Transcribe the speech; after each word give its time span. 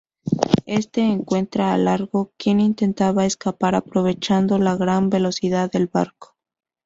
Éste 0.65 1.01
encuentra 1.01 1.73
a 1.73 1.77
Largo, 1.77 2.31
quien 2.35 2.59
intentaba 2.59 3.27
escapar 3.27 3.75
aprovechando 3.75 4.57
la 4.57 4.75
gran 4.75 5.11
velocidad 5.11 5.69
del 5.71 5.85
barco. 5.85 6.35